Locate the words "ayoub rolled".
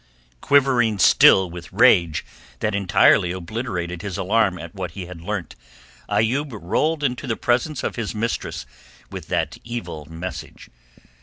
6.09-7.03